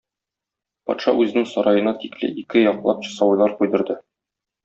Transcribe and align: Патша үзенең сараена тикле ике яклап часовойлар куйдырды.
Патша 0.91 1.13
үзенең 1.25 1.45
сараена 1.51 1.93
тикле 2.05 2.31
ике 2.43 2.65
яклап 2.65 3.05
часовойлар 3.09 3.57
куйдырды. 3.61 4.01